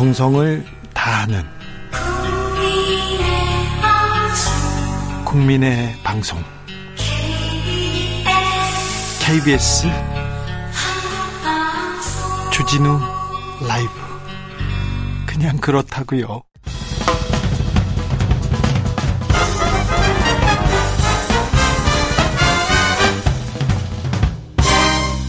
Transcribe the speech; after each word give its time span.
정성을 0.00 0.64
다하는 0.94 1.42
국민의 5.26 5.94
방송. 6.02 6.42
KBS 9.20 9.88
주진우 12.50 12.98
라이브. 13.68 13.90
그냥 15.26 15.58
그렇다고요. 15.58 16.44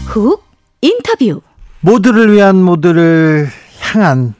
훅 0.06 0.42
인터뷰. 0.80 1.42
모두를 1.80 2.32
위한 2.32 2.56
모두를 2.56 3.50
향한 3.78 4.34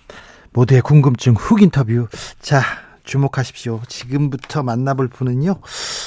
모두의 0.52 0.82
궁금증 0.82 1.34
훅 1.34 1.62
인터뷰. 1.62 2.08
자, 2.40 2.62
주목하십시오. 3.04 3.80
지금부터 3.88 4.62
만나볼 4.62 5.08
분은요. 5.08 5.60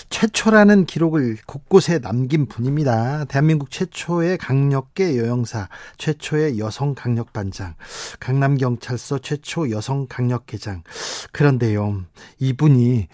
최초라는 0.09 0.85
기록을 0.85 1.37
곳곳에 1.45 1.99
남긴 1.99 2.45
분입니다. 2.45 3.25
대한민국 3.25 3.69
최초의 3.69 4.37
강력계 4.37 5.17
여영사, 5.17 5.67
최초의 5.97 6.59
여성 6.59 6.95
강력반장, 6.95 7.73
강남경찰서 8.19 9.19
최초 9.19 9.71
여성 9.71 10.07
강력계장. 10.07 10.83
그런데요. 11.31 12.03
이분이 12.39 13.07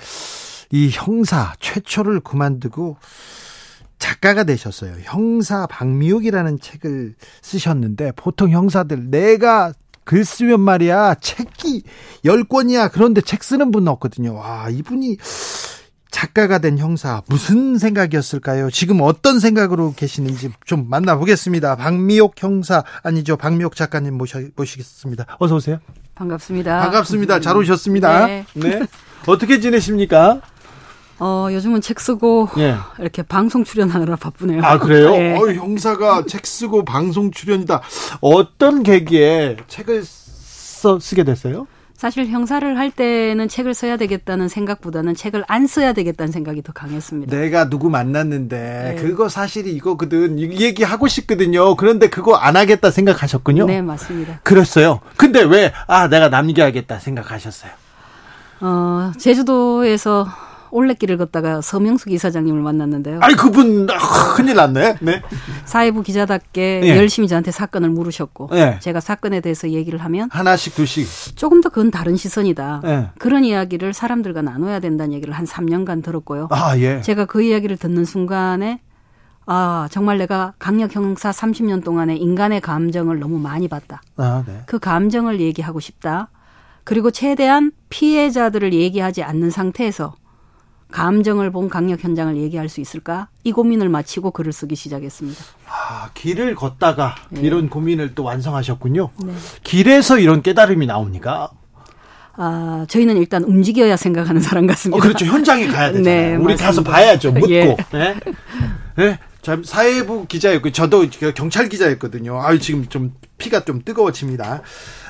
이 0.73 0.89
형사 0.91 1.53
최초를 1.59 2.19
그만두고 2.19 2.97
작가가 3.97 4.43
되셨어요. 4.43 4.95
형사 5.03 5.65
박미욱이라는 5.67 6.59
책을 6.59 7.15
쓰셨는데 7.41 8.13
보통 8.15 8.49
형사들 8.51 9.09
내가 9.09 9.73
글 10.03 10.25
쓰면 10.25 10.59
말이야 10.59 11.15
책이 11.15 11.83
10권이야 12.25 12.91
그런데 12.91 13.21
책 13.21 13.43
쓰는 13.43 13.71
분은 13.71 13.87
없거든요. 13.89 14.35
와 14.35 14.69
이분이 14.69 15.17
작가가 16.11 16.59
된 16.59 16.77
형사 16.77 17.23
무슨 17.27 17.77
생각이었을까요? 17.77 18.69
지금 18.69 19.01
어떤 19.01 19.39
생각으로 19.39 19.93
계시는지 19.95 20.51
좀 20.65 20.87
만나보겠습니다. 20.89 21.77
박미옥 21.77 22.35
형사 22.37 22.83
아니죠 23.01 23.37
박미옥 23.37 23.75
작가님 23.75 24.17
모셔, 24.17 24.41
모시겠습니다. 24.55 25.25
어서 25.39 25.55
오세요. 25.55 25.79
반갑습니다. 26.15 26.79
반갑습니다. 26.79 27.39
잘 27.39 27.57
오셨습니다. 27.57 28.27
네. 28.27 28.45
네. 28.53 28.81
어떻게 29.25 29.59
지내십니까? 29.59 30.41
어, 31.23 31.49
요즘은 31.51 31.81
책 31.81 31.99
쓰고 31.99 32.49
예. 32.57 32.75
이렇게 32.97 33.21
방송 33.21 33.63
출연하느라 33.63 34.15
바쁘네요. 34.15 34.61
아 34.63 34.79
그래요? 34.79 35.11
네. 35.15 35.37
어, 35.37 35.51
형사가 35.53 36.23
책 36.27 36.47
쓰고 36.47 36.83
방송 36.83 37.29
출연이다. 37.29 37.79
어떤 38.21 38.81
계기에 38.81 39.57
책을 39.67 40.03
써 40.03 40.99
쓰게 40.99 41.23
됐어요? 41.23 41.67
사실 41.95 42.25
형사를 42.25 42.75
할 42.79 42.89
때는 42.89 43.47
책을 43.47 43.75
써야 43.75 43.95
되겠다는 43.97 44.47
생각보다는 44.47 45.13
책을 45.13 45.43
안 45.47 45.67
써야 45.67 45.93
되겠다는 45.93 46.31
생각이 46.31 46.63
더 46.63 46.73
강했습니다. 46.73 47.37
내가 47.37 47.69
누구 47.69 47.91
만났는데 47.91 48.95
네. 48.97 49.01
그거 49.03 49.29
사실이 49.29 49.71
이거거든. 49.73 50.39
이 50.39 50.59
얘기 50.59 50.81
하고 50.83 51.07
싶거든요. 51.07 51.75
그런데 51.75 52.09
그거 52.09 52.33
안 52.37 52.57
하겠다 52.57 52.89
생각하셨군요. 52.89 53.67
네, 53.67 53.83
맞습니다. 53.83 54.39
그랬어요. 54.41 55.01
근데 55.17 55.43
왜 55.43 55.71
아 55.85 56.07
내가 56.07 56.29
남겨야겠다 56.29 56.97
생각하셨어요? 56.97 57.71
어, 58.61 59.11
제주도에서 59.19 60.27
올레길을 60.71 61.17
걷다가 61.17 61.61
서명숙 61.61 62.11
이사장님을 62.11 62.61
만났는데요. 62.61 63.19
아니 63.21 63.35
그분 63.35 63.87
아, 63.89 64.33
큰일 64.35 64.55
났네. 64.55 64.95
네. 65.01 65.21
사회부 65.65 66.03
기자답게 66.03 66.81
예. 66.83 66.97
열심히 66.97 67.27
저한테 67.27 67.51
사건을 67.51 67.89
물으셨고 67.89 68.49
예. 68.53 68.77
제가 68.81 68.99
사건에 68.99 69.41
대해서 69.41 69.69
얘기를 69.69 69.99
하면 69.99 70.29
하나씩 70.31 70.75
두씩. 70.75 71.35
조금 71.35 71.61
더 71.61 71.69
그건 71.69 71.91
다른 71.91 72.15
시선이다. 72.15 72.81
예. 72.85 73.09
그런 73.19 73.43
이야기를 73.43 73.93
사람들과 73.93 74.41
나눠야 74.41 74.79
된다는 74.79 75.13
얘기를 75.13 75.33
한 75.33 75.45
3년간 75.45 76.03
들었고요. 76.03 76.47
아 76.51 76.77
예. 76.77 77.01
제가 77.01 77.25
그 77.25 77.41
이야기를 77.41 77.77
듣는 77.77 78.05
순간에 78.05 78.81
아, 79.45 79.87
정말 79.91 80.17
내가 80.17 80.53
강력 80.59 80.95
형사 80.95 81.31
30년 81.31 81.83
동안의 81.83 82.17
인간의 82.19 82.61
감정을 82.61 83.19
너무 83.19 83.39
많이 83.39 83.67
봤다. 83.67 84.01
아 84.17 84.43
네. 84.47 84.61
그 84.65 84.79
감정을 84.79 85.39
얘기하고 85.39 85.79
싶다. 85.79 86.29
그리고 86.83 87.11
최대한 87.11 87.71
피해자들을 87.89 88.73
얘기하지 88.73 89.23
않는 89.23 89.49
상태에서 89.49 90.15
감정을 90.91 91.51
본 91.51 91.69
강력 91.69 92.03
현장을 92.03 92.35
얘기할 92.37 92.69
수 92.69 92.81
있을까? 92.81 93.27
이 93.43 93.51
고민을 93.51 93.89
마치고 93.89 94.31
글을 94.31 94.51
쓰기 94.53 94.75
시작했습니다. 94.75 95.41
아, 95.67 96.09
길을 96.13 96.55
걷다가 96.55 97.15
네. 97.29 97.41
이런 97.41 97.69
고민을 97.69 98.13
또 98.15 98.23
완성하셨군요. 98.23 99.09
길에서 99.63 100.19
이런 100.19 100.41
깨달음이 100.41 100.85
나옵니까? 100.85 101.49
아, 102.37 102.85
저희는 102.89 103.17
일단 103.17 103.43
움직여야 103.43 103.97
생각하는 103.97 104.41
사람 104.41 104.63
어, 104.65 104.67
같습니다. 104.67 105.01
그렇죠. 105.01 105.25
현장에 105.25 105.67
가야 105.67 105.91
되잖아요. 105.93 106.03
네, 106.03 106.35
우리 106.35 106.53
맞습니다. 106.53 106.65
가서 106.65 106.83
봐야죠. 106.83 107.31
묻고. 107.33 107.51
예. 107.51 107.75
네. 107.91 108.15
네. 108.95 109.19
참 109.41 109.63
사회부 109.63 110.27
기자였고 110.27 110.71
저도 110.71 111.07
경찰 111.35 111.67
기자였거든요. 111.67 112.39
아유 112.43 112.59
지금 112.59 112.85
좀 112.87 113.15
피가 113.41 113.65
좀 113.65 113.81
뜨거워집니다. 113.83 114.61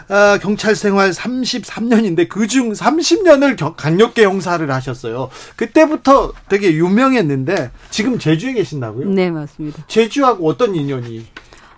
아, 0.07 0.37
경찰 0.41 0.75
생활 0.75 1.11
33년인데 1.11 2.27
그중 2.29 2.71
30년을 2.71 3.75
강력계 3.75 4.23
형사를 4.23 4.69
하셨어요. 4.71 5.29
그때부터 5.55 6.33
되게 6.49 6.73
유명했는데 6.73 7.71
지금 7.89 8.17
제주에 8.17 8.53
계신다고요? 8.53 9.09
네, 9.09 9.29
맞습니다. 9.29 9.83
제주하고 9.87 10.47
어떤 10.47 10.75
인연이? 10.75 11.25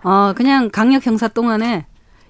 어, 0.03 0.33
그냥 0.35 0.69
강력 0.69 1.05
형사 1.05 1.27
동안에 1.27 1.85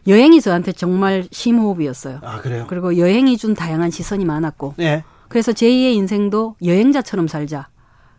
여행이 0.08 0.42
저한테 0.42 0.72
정말 0.74 1.26
심호흡이었어요. 1.32 2.20
아 2.24 2.40
그래요? 2.42 2.66
그리고 2.70 2.98
여행이 2.98 3.38
준 3.38 3.54
다양한 3.54 3.90
시선이 3.90 4.26
많았고 4.26 4.76
네. 4.78 5.04
그래서 5.30 5.52
제2의 5.52 5.94
인생도 5.96 6.56
여행자처럼 6.64 7.28
살자. 7.28 7.68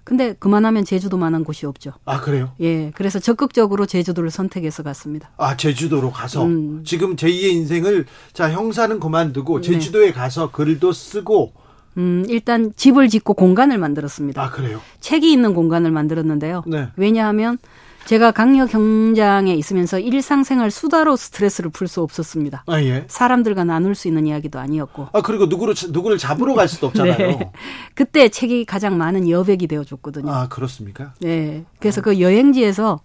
근데 0.05 0.35
그만하면 0.39 0.85
제주도만한 0.85 1.45
곳이 1.45 1.65
없죠. 1.67 1.93
아 2.05 2.21
그래요? 2.21 2.53
예, 2.61 2.93
그래서 2.95 3.19
적극적으로 3.19 3.87
제주도를 3.87 4.31
선택해서 4.31 4.83
갔습니다. 4.83 5.31
아 5.39 5.57
제주도로 5.57 6.13
가서 6.13 6.45
음. 6.45 6.83
지금 6.85 7.17
제2의 7.17 7.53
인생을 7.53 8.05
자 8.33 8.51
형사는 8.51 9.01
그만두고 9.01 9.63
네. 9.63 9.73
제주도에 9.73 10.13
가서 10.13 10.51
글도 10.51 10.93
쓰고 10.93 11.55
음, 11.97 12.25
일단 12.29 12.73
집을 12.77 13.09
짓고 13.09 13.35
공간을 13.35 13.79
만들었습니다. 13.79 14.43
아 14.43 14.51
그래요? 14.51 14.81
책이 15.01 15.33
있는 15.33 15.55
공간을 15.55 15.91
만들었는데요. 15.91 16.65
네. 16.67 16.89
왜냐하면 16.97 17.59
제가 18.07 18.33
강력 18.33 18.71
경장에 18.71 19.55
있으면서 19.55 19.99
일상생활 19.99 20.71
수다로 20.71 21.17
스트레스를 21.17 21.71
풀 21.71 21.89
수 21.89 22.03
없었습니다. 22.03 22.65
아 22.67 22.83
예. 22.83 23.05
사람들과 23.09 23.65
나눌 23.65 23.95
수 23.95 24.09
있는 24.09 24.27
이야기도 24.27 24.59
아니었고. 24.59 25.09
아 25.13 25.21
그리고 25.23 25.47
누구를 25.47 25.75
누구를 25.91 26.19
잡으러 26.19 26.55
갈 26.55 26.67
수도 26.69 26.87
없잖아요. 26.89 27.17
네. 27.17 27.51
그때 27.95 28.29
책이 28.29 28.65
가장 28.65 28.97
많은 28.99 29.29
여백이 29.29 29.67
되어줬거든요. 29.67 30.31
아 30.33 30.49
그렇습니까? 30.49 31.13
네. 31.21 31.65
그래서 31.79 32.01
그 32.01 32.21
여행지에서 32.21 33.01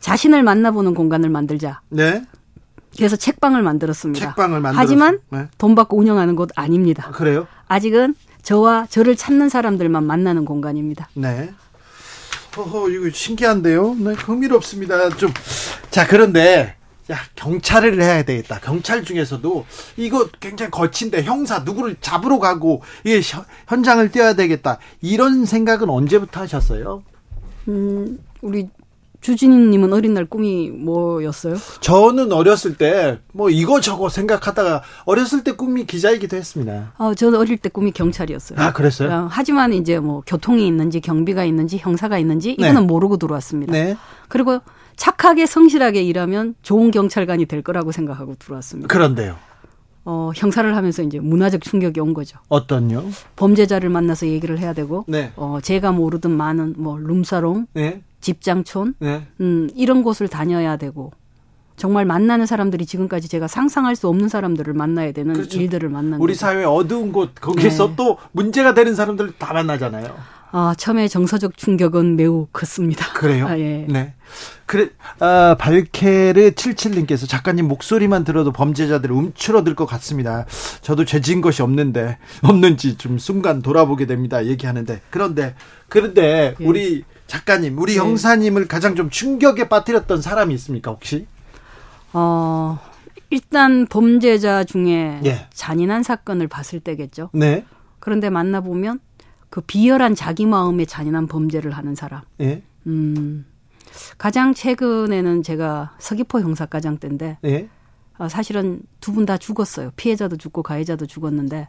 자신을 0.00 0.42
만나보는 0.42 0.94
공간을 0.94 1.28
만들자. 1.28 1.80
네. 1.88 2.24
그래서 2.96 3.16
책방을 3.16 3.62
만들었습니다. 3.62 4.26
책방을 4.26 4.60
만들었어요. 4.60 4.80
하지만 4.80 5.20
네. 5.30 5.46
돈 5.58 5.74
받고 5.74 5.96
운영하는 5.96 6.34
곳 6.34 6.50
아닙니다. 6.56 7.04
아, 7.08 7.10
그래요? 7.12 7.46
아직은 7.68 8.14
저와 8.42 8.86
저를 8.88 9.16
찾는 9.16 9.48
사람들만 9.48 10.04
만나는 10.04 10.44
공간입니다. 10.44 11.08
네. 11.14 11.52
허허 12.56 12.88
이거 12.90 13.10
신기한데요. 13.10 13.94
네, 13.94 14.12
흥미롭습니다. 14.12 15.10
좀 15.16 15.32
자 15.90 16.06
그런데 16.06 16.76
야 17.10 17.18
경찰을 17.34 18.00
해야 18.00 18.22
되겠다. 18.22 18.60
경찰 18.60 19.02
중에서도 19.04 19.66
이거 19.96 20.28
굉장히 20.38 20.70
거친데 20.70 21.24
형사 21.24 21.58
누구를 21.60 21.96
잡으러 22.00 22.38
가고 22.38 22.82
이게 23.02 23.20
현- 23.22 23.44
현장을 23.66 24.08
떼어야 24.12 24.34
되겠다. 24.34 24.78
이런 25.00 25.44
생각은 25.46 25.90
언제부터 25.90 26.42
하셨어요? 26.42 27.02
음, 27.66 28.18
우리 28.40 28.68
주진님은 29.20 29.92
어린 29.92 30.14
날 30.14 30.24
꿈이 30.24 30.70
뭐였어요? 30.70 31.56
저는 31.80 32.32
어렸을 32.32 32.76
때 32.76 33.18
뭐 33.32 33.50
이거 33.50 33.80
저거 33.80 34.08
생각하다가 34.08 34.82
어렸을 35.04 35.44
때 35.44 35.52
꿈이 35.52 35.86
기자이기도 35.86 36.36
했습니다. 36.36 36.92
어, 36.98 37.14
저는 37.14 37.38
어릴 37.38 37.58
때 37.58 37.68
꿈이 37.68 37.90
경찰이었어요. 37.92 38.58
아 38.58 38.72
그랬어요? 38.72 39.10
어, 39.10 39.28
하지만 39.30 39.72
이제 39.72 39.98
뭐 39.98 40.22
교통이 40.26 40.66
있는지 40.66 41.00
경비가 41.00 41.44
있는지 41.44 41.78
형사가 41.78 42.18
있는지 42.18 42.56
네. 42.58 42.66
이거는 42.68 42.86
모르고 42.86 43.16
들어왔습니다. 43.16 43.72
네. 43.72 43.96
그리고 44.28 44.60
착하게 44.96 45.46
성실하게 45.46 46.02
일하면 46.02 46.54
좋은 46.62 46.90
경찰관이 46.90 47.46
될 47.46 47.62
거라고 47.62 47.92
생각하고 47.92 48.34
들어왔습니다. 48.38 48.88
그런데요. 48.88 49.36
어, 50.04 50.30
형사를 50.34 50.74
하면서 50.76 51.02
이제 51.02 51.20
문화적 51.20 51.62
충격이 51.62 52.00
온 52.00 52.14
거죠. 52.14 52.38
어떤요? 52.48 53.04
범죄자를 53.36 53.90
만나서 53.90 54.26
얘기를 54.26 54.58
해야 54.58 54.72
되고, 54.72 55.04
네. 55.06 55.32
어, 55.36 55.58
제가 55.62 55.92
모르던 55.92 56.32
많은 56.32 56.74
뭐 56.78 56.98
룸사롱, 56.98 57.66
네. 57.74 58.02
집장촌, 58.20 58.94
네. 58.98 59.26
음, 59.40 59.68
이런 59.74 60.02
곳을 60.02 60.28
다녀야 60.28 60.76
되고, 60.76 61.12
정말 61.76 62.04
만나는 62.04 62.44
사람들이 62.44 62.84
지금까지 62.84 63.28
제가 63.28 63.48
상상할 63.48 63.96
수 63.96 64.06
없는 64.08 64.28
사람들을 64.28 64.74
만나야 64.74 65.12
되는 65.12 65.32
그렇죠. 65.32 65.58
일들을 65.58 65.88
만난 65.88 66.20
우리 66.20 66.34
거죠. 66.34 66.40
사회 66.40 66.64
어두운 66.64 67.10
곳 67.10 67.34
거기서 67.34 67.88
네. 67.88 67.94
또 67.96 68.18
문제가 68.32 68.74
되는 68.74 68.94
사람들 68.94 69.32
다 69.38 69.54
만나잖아요. 69.54 70.14
아, 70.52 70.74
처음에 70.76 71.06
정서적 71.08 71.56
충격은 71.56 72.16
매우 72.16 72.46
컸습니다. 72.52 73.12
그래요? 73.12 73.46
아, 73.46 73.58
예. 73.58 73.86
네. 73.88 74.14
그래, 74.66 74.88
아, 75.18 75.56
발케르 75.58 76.52
77님께서 76.52 77.28
작가님 77.28 77.68
목소리만 77.68 78.24
들어도 78.24 78.52
범죄자들을 78.52 79.14
움츠러들 79.14 79.74
것 79.74 79.86
같습니다. 79.86 80.46
저도 80.80 81.04
죄진 81.04 81.40
것이 81.40 81.62
없는데, 81.62 82.18
없는지 82.42 82.96
좀 82.96 83.18
순간 83.18 83.62
돌아보게 83.62 84.06
됩니다. 84.06 84.44
얘기하는데. 84.46 85.00
그런데, 85.10 85.54
그런데, 85.88 86.54
예. 86.60 86.64
우리 86.64 87.04
작가님, 87.26 87.78
우리 87.78 87.94
예. 87.94 87.98
형사님을 87.98 88.66
가장 88.66 88.96
좀 88.96 89.10
충격에 89.10 89.68
빠뜨렸던 89.68 90.20
사람이 90.20 90.54
있습니까, 90.54 90.90
혹시? 90.90 91.26
어, 92.12 92.78
일단 93.30 93.86
범죄자 93.86 94.64
중에 94.64 95.20
예. 95.24 95.46
잔인한 95.52 96.02
사건을 96.02 96.48
봤을 96.48 96.80
때겠죠. 96.80 97.30
네. 97.32 97.64
그런데 98.00 98.30
만나보면 98.30 98.98
그 99.50 99.60
비열한 99.60 100.14
자기 100.14 100.46
마음의 100.46 100.86
잔인한 100.86 101.26
범죄를 101.26 101.72
하는 101.72 101.94
사람. 101.94 102.22
예. 102.40 102.62
음, 102.86 103.44
가장 104.16 104.54
최근에는 104.54 105.42
제가 105.42 105.96
서귀포 105.98 106.40
형사과장 106.40 106.98
때인데 106.98 107.38
예. 107.44 107.68
어, 108.18 108.28
사실은 108.28 108.82
두 109.00 109.12
분 109.12 109.26
다 109.26 109.36
죽었어요. 109.36 109.90
피해자도 109.96 110.36
죽고 110.36 110.62
가해자도 110.62 111.06
죽었는데 111.06 111.68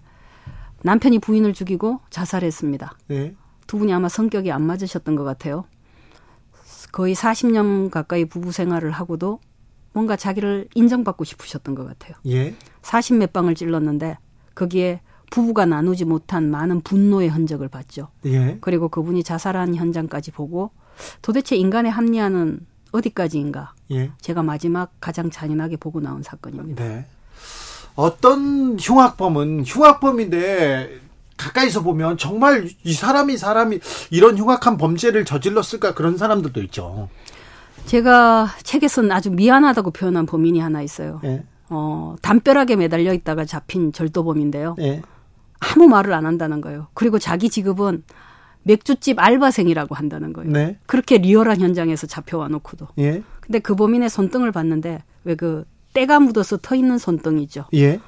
남편이 0.83 1.19
부인을 1.19 1.53
죽이고 1.53 1.99
자살했습니다. 2.09 2.97
예. 3.11 3.35
두 3.67 3.77
분이 3.77 3.93
아마 3.93 4.09
성격이 4.09 4.51
안 4.51 4.61
맞으셨던 4.63 5.15
것 5.15 5.23
같아요. 5.23 5.65
거의 6.91 7.15
40년 7.15 7.89
가까이 7.89 8.25
부부 8.25 8.51
생활을 8.51 8.91
하고도 8.91 9.39
뭔가 9.93 10.15
자기를 10.15 10.67
인정받고 10.75 11.23
싶으셨던 11.23 11.75
것 11.75 11.85
같아요. 11.87 12.15
예. 12.27 12.53
40 12.81 13.17
몇 13.17 13.31
방을 13.33 13.55
찔렀는데 13.55 14.17
거기에 14.55 15.01
부부가 15.31 15.65
나누지 15.65 16.05
못한 16.05 16.51
많은 16.51 16.81
분노의 16.81 17.29
흔적을 17.29 17.69
봤죠. 17.69 18.09
예. 18.25 18.59
그리고 18.61 18.89
그분이 18.89 19.23
자살한 19.23 19.73
현장까지 19.73 20.31
보고 20.31 20.69
도대체 21.23 21.55
인간의 21.55 21.91
합리화는 21.91 22.59
어디까지인가? 22.91 23.73
예. 23.91 24.11
제가 24.21 24.43
마지막 24.43 24.91
가장 24.99 25.31
잔인하게 25.31 25.77
보고 25.77 25.99
나온 26.01 26.21
사건입니다. 26.21 26.83
네. 26.83 27.05
어떤 27.95 28.77
흉악범은 28.79 29.63
흉악범인데 29.65 30.99
가까이서 31.37 31.81
보면 31.81 32.17
정말 32.17 32.69
이 32.83 32.93
사람이 32.93 33.37
사람이 33.37 33.79
이런 34.11 34.37
흉악한 34.37 34.77
범죄를 34.77 35.25
저질렀을까 35.25 35.95
그런 35.95 36.17
사람들도 36.17 36.61
있죠. 36.63 37.09
제가 37.85 38.49
책에서는 38.63 39.11
아주 39.11 39.31
미안하다고 39.31 39.91
표현한 39.91 40.25
범인이 40.25 40.59
하나 40.59 40.81
있어요. 40.81 41.21
예. 41.23 41.43
어, 41.69 42.15
담벼락에 42.21 42.75
매달려 42.75 43.13
있다가 43.13 43.45
잡힌 43.45 43.93
절도범인데요. 43.93 44.75
예. 44.79 45.01
아무 45.61 45.87
말을 45.87 46.13
안 46.13 46.25
한다는 46.25 46.59
거예요. 46.59 46.87
그리고 46.93 47.19
자기 47.19 47.49
직업은 47.49 48.03
맥주집 48.63 49.19
알바생이라고 49.19 49.95
한다는 49.95 50.33
거예요. 50.33 50.51
네. 50.51 50.77
그렇게 50.85 51.17
리얼한 51.17 51.61
현장에서 51.61 52.07
잡혀와 52.07 52.47
놓고도. 52.49 52.89
예. 52.99 53.23
근데 53.39 53.59
그 53.59 53.75
범인의 53.75 54.09
손등을 54.09 54.51
봤는데 54.51 55.03
왜 55.23 55.35
그 55.35 55.65
때가 55.93 56.19
묻어서 56.19 56.57
터 56.57 56.75
있는 56.75 56.97
손등이죠. 56.97 57.65
예. 57.73 57.99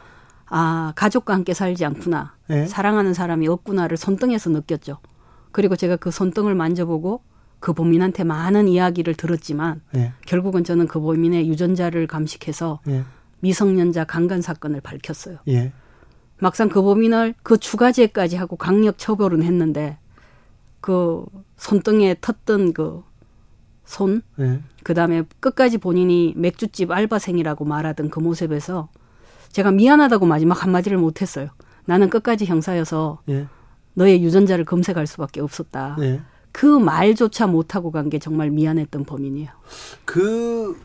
아, 0.45 0.94
가족과 0.95 1.33
함께 1.33 1.53
살지 1.53 1.83
않구나. 1.85 2.35
예. 2.50 2.65
사랑하는 2.65 3.13
사람이 3.13 3.47
없구나를 3.47 3.97
손등에서 3.97 4.50
느꼈죠. 4.51 5.00
그리고 5.51 5.75
제가 5.75 5.97
그 5.97 6.09
손등을 6.11 6.55
만져보고 6.55 7.21
그 7.59 7.73
범인한테 7.73 8.23
많은 8.23 8.67
이야기를 8.67 9.15
들었지만 9.15 9.81
예. 9.95 10.13
결국은 10.25 10.63
저는 10.63 10.88
그 10.88 11.00
범인의 11.01 11.47
유전자를 11.50 12.07
감식해서 12.07 12.79
예. 12.89 13.03
미성년자 13.41 14.05
강간 14.05 14.41
사건을 14.41 14.79
밝혔어요. 14.81 15.38
예. 16.43 16.45
막상 16.45 16.67
그 16.69 16.81
범인을 16.81 17.35
그 17.41 17.57
추가죄까지 17.57 18.35
하고 18.35 18.55
강력 18.57 18.97
처벌은 18.97 19.43
했는데 19.43 19.97
그 20.81 21.25
손등에 21.57 22.15
텄던 22.15 22.73
그 22.73 23.01
손, 23.85 24.21
예. 24.39 24.59
그 24.83 24.93
다음에 24.93 25.23
끝까지 25.39 25.77
본인이 25.77 26.33
맥주집 26.35 26.91
알바생이라고 26.91 27.65
말하던 27.65 28.09
그 28.09 28.19
모습에서 28.19 28.89
제가 29.51 29.71
미안하다고 29.71 30.25
마지막 30.25 30.63
한마디를 30.63 30.97
못했어요. 30.97 31.49
나는 31.85 32.09
끝까지 32.09 32.45
형사여서 32.45 33.21
예. 33.29 33.47
너의 33.93 34.23
유전자를 34.23 34.65
검색할 34.65 35.07
수밖에 35.07 35.39
없었다. 35.41 35.95
예. 36.01 36.21
그 36.51 36.65
말조차 36.65 37.47
못하고 37.47 37.91
간 37.91 38.09
게 38.09 38.19
정말 38.19 38.51
미안했던 38.51 39.05
범인이에요. 39.05 39.49
그, 40.05 40.77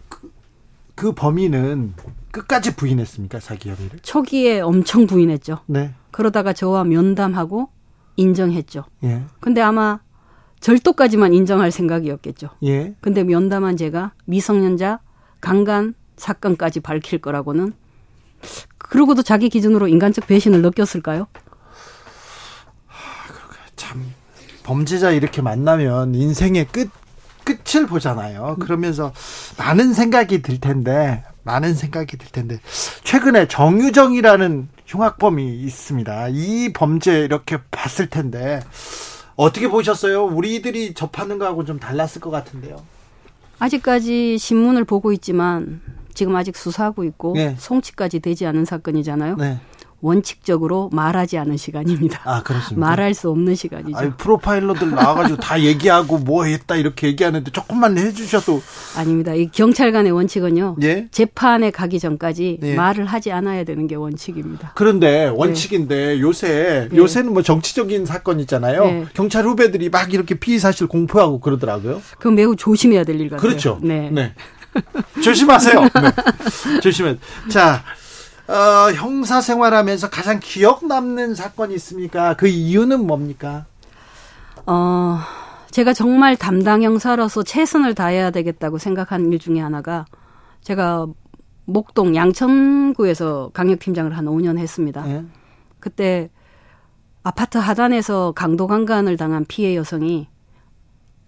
그, 0.99 1.03
그 1.03 1.13
범인은 1.13 1.95
끝까지 2.33 2.75
부인했습니까 2.75 3.39
사기 3.41 3.71
혐의를? 3.71 4.01
초기에 4.03 4.61
엄청 4.61 5.07
부인했죠. 5.07 5.61
네. 5.67 5.95
그러다가 6.11 6.53
저와 6.53 6.85
면담하고 6.85 7.69
인정했죠. 8.17 8.85
예. 9.05 9.23
근데 9.39 9.61
아마 9.61 10.01
절도까지만 10.61 11.33
인정할 11.35 11.71
생각이었겠죠. 11.71 12.51
예. 12.65 12.97
근데 13.01 13.23
면담한 13.23 13.77
제가 13.77 14.13
미성년자 14.25 14.99
강간 15.41 15.95
사건까지 16.17 16.81
밝힐 16.81 17.21
거라고는 17.21 17.73
그러고도 18.79 19.23
자기 19.23 19.49
기준으로 19.49 19.87
인간적 19.87 20.27
배신을 20.27 20.63
느꼈을까요? 20.63 21.29
참 23.77 24.13
범죄자 24.65 25.13
이렇게 25.13 25.43
만나면 25.43 26.17
인생의 26.17 26.67
끝 26.67 26.91
끝을 27.49 27.87
보잖아요. 27.87 28.57
그러면서 28.61 29.13
많은 29.57 29.95
생각이 29.95 30.43
들 30.43 30.61
텐데 30.61 31.25
많은 31.45 31.75
생각이 31.75 32.19
들 32.19 32.29
텐데 32.31 32.61
최근에 33.05 33.49
정유정이라는 33.49 34.69
흉악범이 34.87 35.61
있습니다. 35.61 36.29
이 36.31 36.73
범죄 36.75 37.21
이렇게 37.21 37.59
봤을 37.71 38.09
텐데 38.09 38.61
어떻게 39.37 39.69
보셨어요? 39.69 40.25
우리들이 40.25 40.95
접하는 40.95 41.39
거하고 41.39 41.65
좀 41.65 41.79
달랐을 41.79 42.21
것 42.21 42.31
같은데요. 42.31 42.77
아직까지 43.59 44.39
신문을 44.39 44.85
보고 44.85 45.13
있지만 45.13 45.81
지금 46.13 46.37
아직 46.37 46.57
수사하고 46.57 47.05
있고 47.05 47.35
네. 47.35 47.55
송치까지 47.59 48.21
되지 48.21 48.47
않은 48.47 48.65
사건이잖아요. 48.65 49.37
네. 49.37 49.59
원칙적으로 50.01 50.89
말하지 50.93 51.39
않은 51.39 51.57
시간입니다. 51.57 52.21
아 52.25 52.43
그렇습니다. 52.43 52.87
말할 52.87 53.15
수 53.15 53.31
없는 53.31 53.55
시간이죠. 53.55 53.97
아니 53.99 54.11
프로파일러들 54.17 54.91
나와가지고 54.91 55.39
다 55.41 55.61
얘기하고 55.61 56.19
뭐 56.19 56.45
했다 56.45 56.77
이렇게 56.77 57.09
얘기하는데 57.09 57.51
조금만 57.51 57.99
해주셔도 57.99 58.63
아닙니다. 58.97 59.35
이 59.35 59.49
경찰관의 59.51 60.13
원칙은요. 60.13 60.77
예. 60.83 61.09
재판에 61.11 61.71
가기 61.71 61.99
전까지 61.99 62.59
예. 62.63 62.75
말을 62.75 63.07
하지 63.07 63.33
않아야 63.33 63.65
되는 63.65 63.87
게 63.87 63.95
원칙입니다. 63.97 64.73
그런데 64.75 65.27
원칙인데 65.35 66.21
요새 66.21 66.89
네. 66.91 66.97
요새는 66.97 67.33
뭐 67.33 67.43
정치적인 67.43 68.07
사건 68.07 68.41
있잖아요. 68.41 68.85
네. 68.85 69.05
경찰 69.15 69.45
후배들이 69.45 69.89
막 69.91 70.15
이렇게 70.15 70.37
피의 70.39 70.59
사실 70.61 70.87
공표하고 70.87 71.41
그러더라고요. 71.41 72.01
그건 72.19 72.35
매우 72.37 72.55
조심해야 72.57 73.05
될 73.05 73.19
일 73.19 73.31
같아요. 73.31 73.41
그렇죠. 73.49 73.81
네. 73.83 74.33
조심하세요. 75.23 75.81
네. 75.83 76.81
조심해. 76.81 77.17
자, 77.51 77.83
어, 78.49 78.91
형사 78.93 79.41
생활하면서 79.43 80.09
가장 80.09 80.41
기억 80.43 80.87
남는 80.87 81.35
사건이 81.35 81.75
있습니까? 81.75 82.35
그 82.35 82.49
이유는 82.49 83.07
뭡니까? 83.07 83.67
어, 84.67 85.19
제가 85.71 85.93
정말 85.93 86.35
담당 86.37 86.83
형사로서 86.83 87.43
최선을 87.43 87.95
다해야 87.95 88.31
되겠다고 88.31 88.79
생각한 88.79 89.33
일 89.33 89.39
중에 89.39 89.61
하나가 89.61 90.07
제가 90.63 91.07
목동 91.67 92.17
양천구에서 92.17 93.51
강력팀장을 93.53 94.17
한 94.17 94.25
5년 94.25 94.59
했습니다. 94.59 95.07
예. 95.11 95.25
그때 95.79 96.31
아파트 97.23 97.59
하단에서 97.59 98.33
강도 98.35 98.67
강간을 98.67 99.19
당한 99.19 99.45
피해 99.47 99.77
여성이 99.77 100.29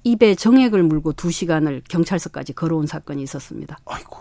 입에 0.05 0.35
정액을 0.35 0.83
물고 0.83 1.13
2시간을 1.13 1.83
경찰서까지 1.87 2.55
걸어온 2.55 2.87
사건이 2.87 3.23
있었습니다. 3.23 3.77
아이고 3.85 4.17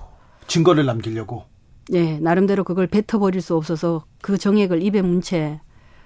증거를 0.47 0.85
남기려고. 0.85 1.45
예, 1.93 2.19
나름대로 2.19 2.63
그걸 2.63 2.88
뱉어버릴 2.88 3.41
수 3.41 3.55
없어서 3.55 4.05
그 4.22 4.38
정액을 4.38 4.81
입에 4.84 5.01
문 5.01 5.22
채 5.22 5.60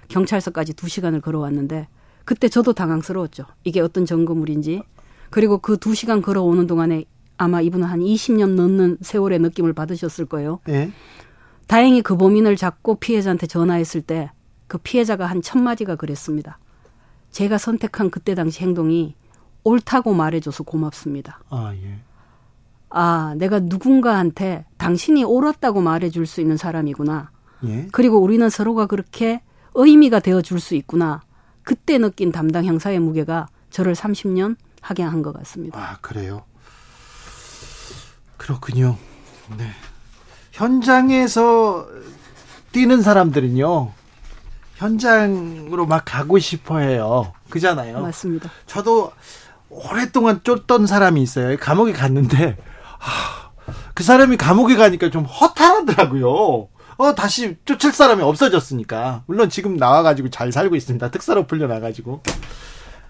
경찰서까지 0.08 0.74
2시간을 0.74 1.20
걸어왔는데 1.22 1.88
그때 2.24 2.48
저도 2.48 2.72
당황스러웠죠. 2.72 3.44
이게 3.64 3.80
어떤 3.80 4.04
점거물인지. 4.06 4.82
그리고 5.30 5.58
그 5.58 5.76
2시간 5.76 6.22
걸어오는 6.22 6.66
동안에 6.66 7.04
아마 7.36 7.60
이분은 7.60 7.86
한 7.86 8.00
20년 8.00 8.50
넘는 8.54 8.98
세월의 9.00 9.40
느낌을 9.40 9.72
받으셨을 9.72 10.26
거예요. 10.26 10.60
예. 10.68 10.90
다행히 11.66 12.02
그 12.02 12.16
범인을 12.16 12.56
잡고 12.56 12.96
피해자한테 12.96 13.46
전화했을 13.46 14.02
때 14.02 14.30
그 14.66 14.78
피해자가 14.78 15.26
한 15.26 15.42
첫 15.42 15.58
마디가 15.58 15.96
그랬습니다. 15.96 16.58
제가 17.30 17.58
선택한 17.58 18.10
그때 18.10 18.34
당시 18.34 18.60
행동이 18.62 19.14
옳다고 19.62 20.14
말해줘서 20.14 20.64
고맙습니다. 20.64 21.40
아 21.50 21.72
예. 21.74 21.98
아, 22.96 23.34
내가 23.36 23.58
누군가한테 23.58 24.64
당신이 24.78 25.24
옳았다고 25.24 25.80
말해줄 25.80 26.26
수 26.26 26.40
있는 26.40 26.56
사람이구나. 26.56 27.30
예. 27.66 27.88
그리고 27.90 28.18
우리는 28.20 28.48
서로가 28.48 28.86
그렇게 28.86 29.40
의미가 29.74 30.20
되어 30.20 30.42
줄 30.42 30.60
수 30.60 30.76
있구나. 30.76 31.20
그때 31.64 31.98
느낀 31.98 32.30
담당 32.30 32.64
형사의 32.66 33.00
무게가 33.00 33.48
저를 33.70 33.94
30년 33.94 34.54
하게 34.80 35.02
한것 35.02 35.34
같습니다. 35.38 35.76
아 35.78 35.98
그래요. 36.02 36.42
그렇군요. 38.36 38.96
네. 39.58 39.70
현장에서 40.52 41.88
뛰는 42.70 43.02
사람들은요. 43.02 43.90
현장으로 44.76 45.86
막 45.86 46.02
가고 46.04 46.38
싶어 46.38 46.78
해요. 46.78 47.32
그잖아요. 47.50 48.00
맞습니다. 48.02 48.50
저도 48.66 49.10
오랫동안 49.68 50.40
쫓던 50.44 50.86
사람이 50.86 51.20
있어요. 51.22 51.56
감옥에 51.58 51.92
갔는데 51.92 52.56
하, 53.04 53.50
그 53.94 54.02
사람이 54.02 54.36
감옥에 54.36 54.76
가니까 54.76 55.10
좀 55.10 55.24
허탈하더라고요. 55.24 56.68
어 56.96 57.14
다시 57.14 57.56
쫓을 57.64 57.92
사람이 57.92 58.22
없어졌으니까 58.22 59.24
물론 59.26 59.50
지금 59.50 59.76
나와가지고 59.76 60.30
잘 60.30 60.52
살고 60.52 60.76
있습니다. 60.76 61.10
특사로 61.10 61.46
풀려나가지고 61.46 62.22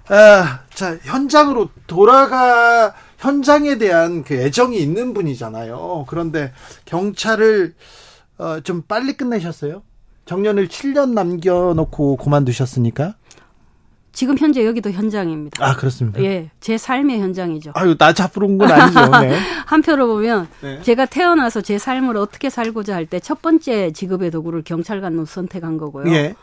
아, 0.09 0.61
자 0.75 0.97
현장으로 1.03 1.69
돌아가 1.87 2.95
현장에 3.19 3.79
대한 3.79 4.25
그 4.25 4.35
애정이 4.35 4.79
있는 4.79 5.15
분이잖아요. 5.15 6.07
그런데 6.09 6.53
경찰을 6.85 7.75
어, 8.39 8.61
좀 8.61 8.83
빨리 8.83 9.17
끝내셨어요? 9.17 9.83
정년을 10.27 10.69
7년 10.69 11.13
남겨놓고 11.13 12.17
그만두셨으니까? 12.17 13.15
지금 14.15 14.39
현재 14.39 14.65
여기도 14.65 14.91
현장입니다. 14.91 15.65
아, 15.65 15.77
그렇습니까? 15.77 16.23
예, 16.23 16.51
제 16.61 16.79
삶의 16.79 17.21
현장이죠. 17.21 17.73
아유, 17.75 17.97
나온건 17.99 18.71
아니죠. 18.71 19.01
네. 19.21 19.39
한편으로 19.67 20.07
보면 20.07 20.49
네. 20.63 20.81
제가 20.83 21.07
태어나서 21.07 21.61
제 21.61 21.79
삶을 21.79 22.17
어떻게 22.17 22.49
살고자 22.49 22.95
할 22.95 23.07
때 23.07 23.19
첫 23.21 23.43
번째 23.43 23.91
직업의 23.93 24.31
도구를 24.31 24.63
경찰관으로 24.63 25.25
선택한 25.27 25.77
거고요. 25.79 26.13
예. 26.15 26.35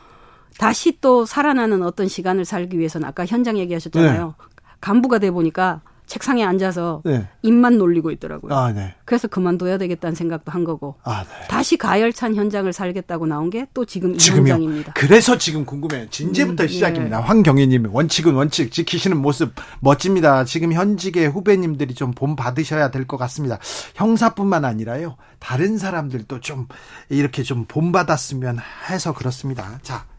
다시 0.57 0.97
또 1.01 1.25
살아나는 1.25 1.81
어떤 1.83 2.07
시간을 2.07 2.43
살기 2.45 2.77
위해서는 2.77 3.07
아까 3.07 3.25
현장 3.25 3.57
얘기하셨잖아요. 3.57 4.35
간부가 4.81 5.19
돼 5.19 5.31
보니까 5.31 5.81
책상에 6.11 6.43
앉아서 6.43 7.01
네. 7.05 7.25
입만 7.41 7.77
놀리고 7.77 8.11
있더라고요. 8.11 8.53
아, 8.53 8.73
네. 8.73 8.93
그래서 9.05 9.29
그만둬야 9.29 9.77
되겠다는 9.77 10.13
생각도 10.13 10.51
한 10.51 10.65
거고 10.65 10.95
아, 11.03 11.23
네. 11.23 11.47
다시 11.47 11.77
가열찬 11.77 12.35
현장을 12.35 12.71
살겠다고 12.73 13.27
나온 13.27 13.49
게 13.49 13.65
또 13.73 13.85
지금 13.85 14.15
이 14.15 14.17
지금요. 14.17 14.41
현장입니다. 14.51 14.91
그래서 14.93 15.37
지금 15.37 15.65
궁금해요. 15.65 16.09
진제부터 16.09 16.63
음, 16.63 16.67
시작입니다. 16.67 17.21
황경희님 17.21 17.93
원칙은 17.93 18.33
원칙 18.33 18.71
지키시는 18.73 19.15
모습 19.15 19.53
멋집니다. 19.79 20.43
지금 20.43 20.73
현직의 20.73 21.29
후배님들이 21.29 21.93
좀 21.95 22.11
본 22.13 22.35
받으셔야 22.35 22.91
될 22.91 23.07
것 23.07 23.15
같습니다. 23.17 23.57
형사뿐만 23.95 24.65
아니라요. 24.65 25.15
다른 25.39 25.77
사람들도 25.77 26.41
좀 26.41 26.67
이렇게 27.09 27.41
좀 27.43 27.63
본받았으면 27.65 28.59
해서 28.89 29.13
그렇습니다. 29.13 29.79
자. 29.81 30.10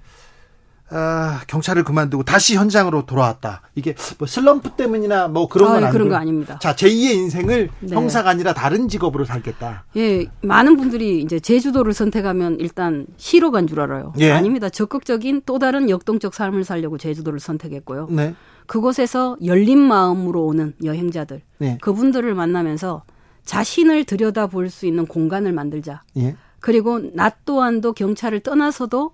아, 0.94 1.40
경찰을 1.46 1.84
그만두고 1.84 2.22
다시 2.22 2.54
현장으로 2.56 3.06
돌아왔다. 3.06 3.62
이게 3.74 3.94
뭐 4.18 4.28
슬럼프 4.28 4.70
때문이나 4.70 5.28
뭐 5.28 5.48
그런 5.48 5.68
건 5.68 5.74
아, 5.74 5.86
아니고 5.86 5.92
그런 5.92 6.08
거 6.08 6.16
아닙니다. 6.16 6.58
자, 6.60 6.74
제2의 6.76 7.14
인생을 7.14 7.70
네. 7.80 7.94
형사가 7.96 8.30
아니라 8.30 8.52
다른 8.52 8.88
직업으로 8.88 9.24
살겠다. 9.24 9.84
예, 9.96 10.26
많은 10.42 10.76
분들이 10.76 11.20
이제 11.22 11.40
제주도를 11.40 11.92
선택하면 11.94 12.58
일단 12.60 13.06
시로 13.16 13.50
간 13.50 13.66
줄 13.66 13.80
알아요. 13.80 14.12
예. 14.18 14.32
아닙니다. 14.32 14.68
적극적인 14.68 15.42
또 15.46 15.58
다른 15.58 15.88
역동적 15.88 16.34
삶을 16.34 16.64
살려고 16.64 16.98
제주도를 16.98 17.40
선택했고요. 17.40 18.08
네. 18.10 18.34
그곳에서 18.66 19.36
열린 19.44 19.78
마음으로 19.78 20.44
오는 20.44 20.74
여행자들, 20.84 21.42
네. 21.58 21.78
그분들을 21.80 22.34
만나면서 22.34 23.02
자신을 23.44 24.04
들여다 24.04 24.46
볼 24.48 24.70
수 24.70 24.86
있는 24.86 25.06
공간을 25.06 25.52
만들자. 25.52 26.02
예. 26.18 26.36
그리고 26.60 27.00
나 27.14 27.30
또한도 27.44 27.92
경찰을 27.92 28.40
떠나서도 28.40 29.12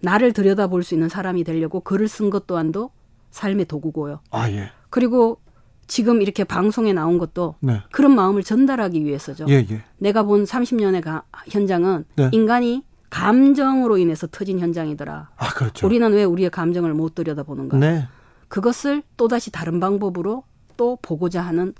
나를 0.00 0.32
들여다 0.32 0.66
볼 0.68 0.82
수 0.82 0.94
있는 0.94 1.08
사람이 1.08 1.44
되려고 1.44 1.80
글을 1.80 2.08
쓴 2.08 2.30
것 2.30 2.46
또한도 2.46 2.90
삶의 3.30 3.66
도구고요. 3.66 4.20
아, 4.30 4.50
예. 4.50 4.70
그리고 4.90 5.38
지금 5.86 6.22
이렇게 6.22 6.44
방송에 6.44 6.92
나온 6.92 7.18
것도 7.18 7.56
네. 7.60 7.80
그런 7.92 8.14
마음을 8.14 8.42
전달하기 8.42 9.04
위해서죠. 9.04 9.46
예, 9.48 9.64
예. 9.70 9.82
내가 9.98 10.22
본 10.24 10.44
30년의 10.44 11.02
가, 11.02 11.24
현장은 11.48 12.04
네. 12.16 12.28
인간이 12.32 12.84
감정으로 13.10 13.98
인해서 13.98 14.26
터진 14.26 14.58
현장이더라. 14.58 15.30
아, 15.36 15.48
그렇죠. 15.54 15.86
우리는 15.86 16.12
왜 16.12 16.24
우리의 16.24 16.50
감정을 16.50 16.92
못 16.94 17.14
들여다보는가? 17.14 17.78
네. 17.78 18.08
그것을 18.48 19.02
또다시 19.16 19.50
다른 19.50 19.80
방법으로 19.80 20.44
또 20.76 20.98
보고자 21.02 21.40
하는 21.42 21.72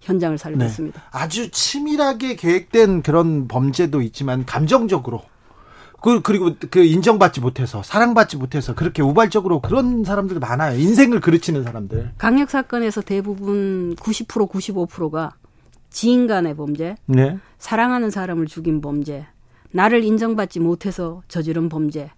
현장을 0.00 0.36
살고 0.36 0.58
네. 0.58 0.66
있습니다. 0.66 1.02
아주 1.12 1.50
치밀하게 1.50 2.36
계획된 2.36 3.02
그런 3.02 3.48
범죄도 3.48 4.02
있지만 4.02 4.44
감정적으로 4.44 5.22
그 6.04 6.20
그리고 6.20 6.50
그 6.68 6.84
인정받지 6.84 7.40
못해서 7.40 7.82
사랑받지 7.82 8.36
못해서 8.36 8.74
그렇게 8.74 9.00
우발적으로 9.00 9.60
그런 9.60 10.04
사람들 10.04 10.38
많아요. 10.38 10.78
인생을 10.78 11.20
그르치는 11.20 11.62
사람들. 11.62 12.10
강력 12.18 12.50
사건에서 12.50 13.00
대부분 13.00 13.96
90% 13.96 14.46
95%가 14.50 15.32
지인 15.88 16.26
간의 16.26 16.56
범죄, 16.56 16.96
네. 17.06 17.38
사랑하는 17.56 18.10
사람을 18.10 18.44
죽인 18.48 18.82
범죄, 18.82 19.26
나를 19.70 20.04
인정받지 20.04 20.60
못해서 20.60 21.22
저지른 21.26 21.70
범죄. 21.70 22.10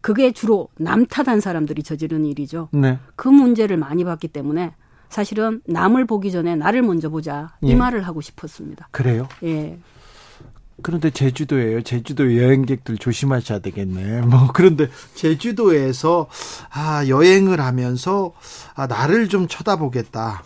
그게 0.00 0.32
주로 0.32 0.68
남 0.78 1.04
탓한 1.04 1.40
사람들이 1.42 1.82
저지른 1.82 2.24
일이죠. 2.24 2.70
네. 2.72 2.98
그 3.16 3.28
문제를 3.28 3.76
많이 3.76 4.02
봤기 4.02 4.28
때문에 4.28 4.72
사실은 5.10 5.60
남을 5.66 6.06
보기 6.06 6.32
전에 6.32 6.56
나를 6.56 6.80
먼저 6.80 7.10
보자 7.10 7.54
이 7.60 7.72
예. 7.72 7.74
말을 7.74 8.00
하고 8.06 8.22
싶었습니다. 8.22 8.88
그래요. 8.92 9.28
예. 9.42 9.78
그런데 10.82 11.10
제주도예요. 11.10 11.82
제주도 11.82 12.36
여행객들 12.36 12.98
조심하셔야 12.98 13.60
되겠네. 13.60 14.22
뭐 14.26 14.48
그런데 14.52 14.88
제주도에서 15.14 16.28
아 16.70 17.06
여행을 17.08 17.60
하면서 17.60 18.32
아 18.74 18.86
나를 18.86 19.28
좀 19.28 19.48
쳐다보겠다. 19.48 20.44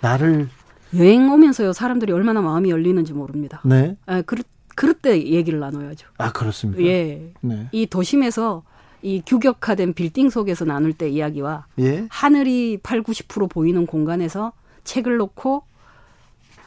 나를 0.00 0.48
여행 0.96 1.30
오면서요 1.30 1.72
사람들이 1.72 2.12
얼마나 2.12 2.40
마음이 2.40 2.70
열리는지 2.70 3.12
모릅니다. 3.12 3.60
네. 3.64 3.96
아, 4.06 4.22
그럴, 4.22 4.42
그럴 4.74 4.94
때 4.94 5.22
얘기를 5.24 5.60
나눠야죠. 5.60 6.08
아 6.18 6.32
그렇습니까? 6.32 6.82
예. 6.82 7.32
네. 7.40 7.68
이 7.72 7.86
도심에서 7.86 8.62
이 9.02 9.22
규격화된 9.24 9.94
빌딩 9.94 10.30
속에서 10.30 10.64
나눌 10.64 10.92
때 10.92 11.08
이야기와 11.08 11.66
예. 11.78 12.06
하늘이 12.10 12.78
8, 12.82 13.02
90% 13.02 13.48
보이는 13.50 13.86
공간에서 13.86 14.52
책을 14.84 15.16
놓고 15.18 15.62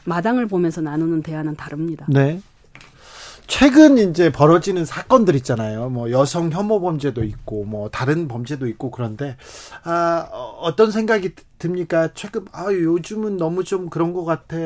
마당을 0.04 0.46
보면서 0.46 0.80
나누는 0.80 1.22
대화는 1.22 1.56
다릅니다. 1.56 2.06
네. 2.08 2.40
최근 3.46 3.98
이제 3.98 4.32
벌어지는 4.32 4.84
사건들 4.84 5.34
있잖아요. 5.36 5.90
뭐 5.90 6.10
여성 6.10 6.50
혐오 6.50 6.80
범죄도 6.80 7.24
있고 7.24 7.64
뭐 7.64 7.88
다른 7.90 8.26
범죄도 8.26 8.66
있고 8.68 8.90
그런데 8.90 9.36
아 9.84 10.26
어, 10.32 10.58
어떤 10.62 10.90
생각이 10.90 11.34
드- 11.34 11.44
듭니까? 11.58 12.08
최근 12.14 12.46
아 12.52 12.72
요즘은 12.72 13.36
너무 13.36 13.62
좀 13.62 13.90
그런 13.90 14.12
것 14.12 14.24
같아. 14.24 14.56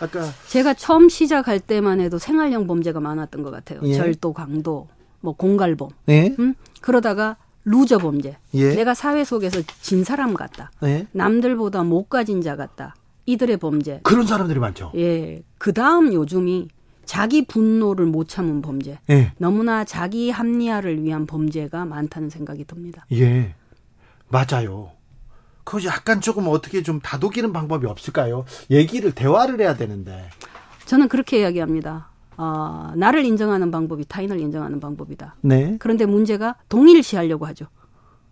아까 0.00 0.28
제가 0.48 0.74
처음 0.74 1.08
시작할 1.08 1.60
때만 1.60 2.00
해도 2.00 2.18
생활형 2.18 2.66
범죄가 2.66 3.00
많았던 3.00 3.42
것 3.42 3.50
같아요. 3.50 3.80
예. 3.84 3.94
절도, 3.94 4.32
강도, 4.32 4.88
뭐 5.20 5.34
공갈범. 5.34 5.90
예 6.08 6.34
음? 6.38 6.54
그러다가 6.80 7.36
루저 7.64 7.98
범죄. 7.98 8.38
예. 8.54 8.74
내가 8.74 8.94
사회 8.94 9.24
속에서 9.24 9.60
진 9.82 10.04
사람 10.04 10.34
같다. 10.34 10.70
예 10.84 11.06
남들보다 11.12 11.82
못 11.84 12.08
가진 12.08 12.40
자 12.40 12.56
같다. 12.56 12.94
이들의 13.26 13.58
범죄. 13.58 14.00
그런 14.02 14.26
사람들이 14.26 14.58
많죠. 14.58 14.90
예. 14.96 15.42
그 15.58 15.72
다음 15.72 16.12
요즘이 16.12 16.68
자기 17.04 17.44
분노를 17.44 18.06
못 18.06 18.28
참은 18.28 18.62
범죄. 18.62 18.98
예 19.10 19.32
너무나 19.38 19.84
자기 19.84 20.30
합리화를 20.30 21.02
위한 21.02 21.26
범죄가 21.26 21.84
많다는 21.84 22.30
생각이 22.30 22.64
듭니다. 22.64 23.06
예. 23.12 23.54
맞아요. 24.28 24.92
그거 25.64 25.84
약간 25.86 26.20
조금 26.20 26.48
어떻게 26.48 26.82
좀 26.82 27.00
다독이는 27.00 27.52
방법이 27.52 27.86
없을까요? 27.86 28.44
얘기를 28.70 29.12
대화를 29.12 29.60
해야 29.60 29.76
되는데. 29.76 30.28
저는 30.86 31.08
그렇게 31.08 31.40
이야기합니다. 31.40 32.08
아, 32.36 32.92
나를 32.96 33.24
인정하는 33.24 33.70
방법이 33.70 34.04
타인을 34.06 34.40
인정하는 34.40 34.80
방법이다. 34.80 35.36
네. 35.42 35.76
그런데 35.78 36.06
문제가 36.06 36.56
동일시하려고 36.68 37.46
하죠. 37.46 37.66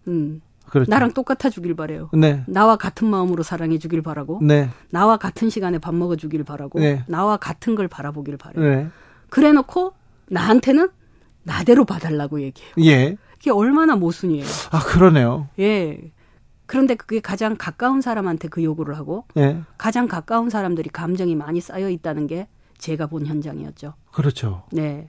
음, 0.09 0.41
그렇죠. 0.71 0.91
나랑 0.91 1.12
똑같아 1.12 1.50
주길 1.50 1.75
바래요. 1.75 2.09
네. 2.12 2.45
나와 2.47 2.77
같은 2.77 3.09
마음으로 3.09 3.43
사랑해 3.43 3.79
주길 3.79 4.03
바라고, 4.03 4.39
네. 4.43 4.71
나와 4.91 5.17
같은 5.17 5.50
시간에 5.50 5.79
밥 5.79 5.95
먹어 5.95 6.17
주길 6.17 6.45
바라고, 6.45 6.79
네. 6.79 7.05
나와 7.09 7.37
같은 7.37 7.75
걸 7.75 7.89
바라보길 7.89 8.37
바래요. 8.37 8.65
네. 8.65 8.89
그래 9.29 9.53
놓고 9.53 9.93
나한테는 10.29 10.89
나대로 11.43 11.85
봐달라고 11.85 12.41
얘기해요. 12.43 12.75
예. 12.85 13.17
이게 13.41 13.50
얼마나 13.50 13.97
모순이에요. 13.97 14.45
아 14.71 14.81
그러네요. 14.81 15.49
예. 15.59 15.99
그런데 16.67 16.95
그게 16.95 17.21
가장 17.21 17.57
가까운 17.59 18.00
사람한테 18.00 18.49
그 18.49 18.62
요구를 18.62 18.97
하고 18.97 19.25
예. 19.37 19.61
가장 19.79 20.07
가까운 20.07 20.50
사람들이 20.50 20.91
감정이 20.91 21.35
많이 21.35 21.61
쌓여 21.61 21.89
있다는 21.89 22.27
게 22.27 22.47
제가 22.79 23.07
본 23.07 23.27
현장이었죠. 23.27 23.95
그렇죠. 24.12 24.65
네. 24.71 25.09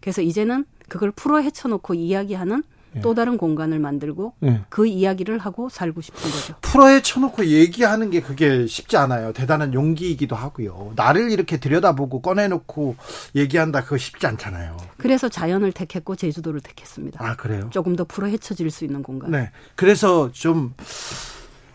그래서 0.00 0.22
이제는 0.22 0.66
그걸 0.88 1.10
풀어 1.12 1.40
헤쳐놓고 1.40 1.94
이야기하는 1.94 2.62
예. 2.96 3.00
또 3.00 3.14
다른 3.14 3.36
공간을 3.36 3.78
만들고 3.78 4.34
예. 4.44 4.62
그 4.68 4.86
이야기를 4.86 5.38
하고 5.38 5.68
살고 5.68 6.00
싶은 6.00 6.30
거죠. 6.30 6.54
풀어에 6.60 7.02
쳐놓고 7.02 7.46
얘기하는 7.46 8.10
게 8.10 8.20
그게 8.20 8.66
쉽지 8.66 8.96
않아요. 8.96 9.32
대단한 9.32 9.74
용기이기도 9.74 10.34
하고요. 10.36 10.92
나를 10.96 11.30
이렇게 11.30 11.58
들여다보고 11.58 12.22
꺼내놓고 12.22 12.96
얘기한다 13.36 13.84
그거 13.84 13.98
쉽지 13.98 14.26
않잖아요. 14.26 14.76
그래서 14.96 15.28
자연을 15.28 15.72
택했고 15.72 16.16
제주도를 16.16 16.60
택했습니다. 16.60 17.24
아 17.24 17.36
그래요? 17.36 17.68
조금 17.70 17.96
더 17.96 18.04
풀어 18.04 18.26
헤쳐질 18.28 18.70
수 18.70 18.84
있는 18.84 19.02
공간. 19.02 19.30
네. 19.30 19.50
그래서 19.74 20.30
좀 20.32 20.74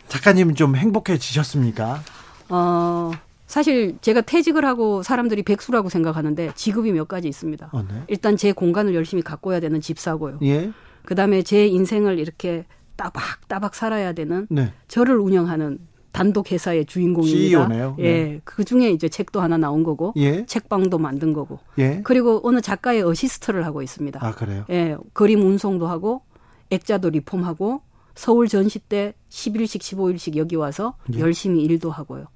작가님 0.08 0.56
좀 0.56 0.76
행복해지셨습니까? 0.76 2.02
어, 2.50 3.12
사실 3.48 3.98
제가 4.02 4.22
퇴직을 4.22 4.66
하고 4.66 5.04
사람들이 5.04 5.44
백수라고 5.44 5.90
생각하는데 5.90 6.52
직업이 6.56 6.92
몇 6.92 7.08
가지 7.08 7.28
있습니다. 7.28 7.70
어, 7.72 7.82
네. 7.84 8.04
일단 8.08 8.38
제 8.38 8.52
공간을 8.52 8.96
열심히 8.96 9.22
가꿔야 9.22 9.60
되는 9.60 9.82
집사고요. 9.82 10.40
예. 10.44 10.72
그 11.06 11.16
다음에 11.16 11.42
제 11.42 11.68
인생을 11.68 12.20
이렇게 12.20 12.66
따박 12.96 13.48
따박 13.48 13.76
살아야 13.76 14.14
되는 14.14 14.48
네. 14.50 14.72
저를 14.88 15.18
운영하는 15.18 15.80
단독 16.12 16.52
회사의 16.52 16.86
주인공입니다. 16.86 17.40
CEO네요. 17.40 17.96
예, 18.00 18.04
네. 18.04 18.42
그 18.44 18.64
중에 18.64 18.92
이제 18.92 19.10
책도 19.10 19.42
하나 19.42 19.58
나온 19.58 19.84
거고, 19.84 20.14
예. 20.18 20.46
책방도 20.46 21.00
만든 21.00 21.34
거고, 21.34 21.58
예. 21.80 22.02
그리고 22.04 22.40
어느 22.44 22.62
작가의 22.62 23.02
어시스트를 23.02 23.66
하고 23.66 23.82
있습니다. 23.82 24.24
아, 24.24 24.32
그래요. 24.36 24.64
예, 24.70 24.96
그림 25.14 25.42
운송도 25.42 25.88
하고, 25.88 26.22
액자도 26.70 27.10
리폼하고, 27.10 27.82
서울 28.14 28.48
전시 28.48 28.78
때 28.78 29.16
10일씩 29.30 29.80
15일씩 29.82 30.36
여기 30.36 30.56
와서 30.56 30.96
예. 31.16 31.20
열심히 31.20 31.64
일도 31.64 31.90
하고요. 31.90 32.28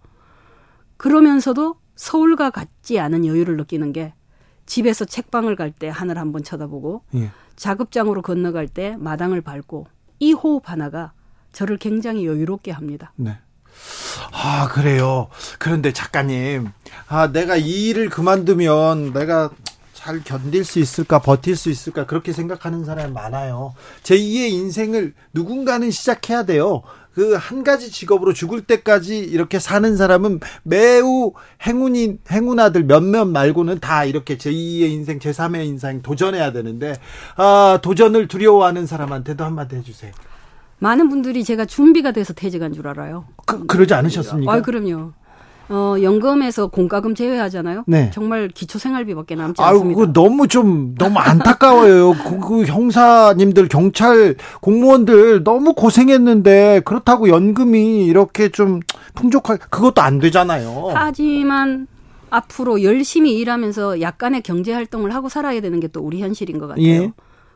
그러면서도 0.97 1.75
서울과 1.95 2.49
같지 2.49 2.99
않은 2.99 3.25
여유를 3.27 3.57
느끼는 3.57 3.93
게 3.93 4.13
집에서 4.65 5.05
책방을 5.05 5.55
갈 5.55 5.71
때 5.71 5.87
하늘 5.87 6.17
한번 6.17 6.43
쳐다보고 6.43 7.03
예. 7.15 7.29
작업장으로 7.57 8.21
건너갈 8.21 8.67
때 8.67 8.95
마당을 8.97 9.41
밟고 9.41 9.87
이 10.19 10.31
호흡 10.31 10.69
하나가 10.69 11.11
저를 11.51 11.77
굉장히 11.77 12.25
여유롭게 12.25 12.71
합니다. 12.71 13.11
네. 13.15 13.37
아, 14.31 14.67
그래요. 14.69 15.27
그런데 15.59 15.91
작가님, 15.91 16.69
아, 17.07 17.31
내가 17.31 17.57
이 17.57 17.89
일을 17.89 18.09
그만두면 18.09 19.13
내가 19.13 19.49
잘 19.93 20.23
견딜 20.23 20.63
수 20.63 20.79
있을까, 20.79 21.19
버틸 21.19 21.55
수 21.55 21.69
있을까, 21.69 22.05
그렇게 22.05 22.31
생각하는 22.31 22.85
사람이 22.85 23.11
많아요. 23.11 23.73
제2의 24.03 24.51
인생을 24.51 25.13
누군가는 25.33 25.89
시작해야 25.91 26.43
돼요. 26.43 26.81
그 27.17 27.35
한 27.35 27.63
가지 27.63 27.89
직업으로 27.89 28.31
죽을 28.31 28.61
때까지 28.61 29.17
이렇게 29.17 29.57
사는 29.57 29.97
사람은 29.97 30.39
매우 30.61 31.33
행운이, 31.65 32.19
행운아들 32.29 32.83
몇몇 32.83 33.25
말고는 33.25 33.79
다 33.79 34.05
이렇게 34.05 34.37
제2의 34.37 34.91
인생, 34.91 35.17
제3의 35.17 35.65
인생 35.65 36.03
도전해야 36.03 36.51
되는데, 36.51 36.93
아, 37.35 37.79
도전을 37.81 38.27
두려워하는 38.27 38.85
사람한테도 38.85 39.43
한마디 39.43 39.77
해 39.77 39.81
주세요. 39.81 40.11
많은 40.77 41.09
분들이 41.09 41.43
제가 41.43 41.65
준비가 41.65 42.11
돼서 42.11 42.33
퇴직한 42.33 42.71
줄 42.71 42.87
알아요. 42.87 43.25
그, 43.47 43.65
그러지 43.65 43.95
않으셨습니까? 43.95 44.53
아, 44.53 44.61
그럼요. 44.61 45.13
어, 45.69 45.95
연금에서 46.01 46.67
공과금 46.67 47.13
제외하잖아요. 47.15 47.83
네. 47.87 48.09
정말 48.13 48.47
기초 48.47 48.79
생활비밖에 48.79 49.35
남지 49.35 49.61
아유, 49.61 49.75
않습니다. 49.75 49.99
그 49.99 50.13
너무 50.13 50.47
좀 50.47 50.95
너무 50.95 51.19
안타까워요. 51.19 52.13
그, 52.23 52.39
그 52.39 52.65
형사님들, 52.65 53.67
경찰 53.67 54.35
공무원들 54.61 55.43
너무 55.43 55.73
고생했는데 55.73 56.81
그렇다고 56.85 57.29
연금이 57.29 58.05
이렇게 58.05 58.49
좀 58.49 58.79
풍족할 59.15 59.57
그것도 59.57 60.01
안 60.01 60.19
되잖아요. 60.19 60.91
하지만 60.93 61.87
앞으로 62.29 62.83
열심히 62.83 63.37
일하면서 63.37 64.01
약간의 64.01 64.41
경제 64.43 64.73
활동을 64.73 65.13
하고 65.15 65.29
살아야 65.29 65.59
되는 65.61 65.79
게 65.79 65.87
또 65.87 66.01
우리 66.01 66.21
현실인 66.21 66.59
것 66.59 66.67
같아요. 66.67 66.85
예. 66.85 67.11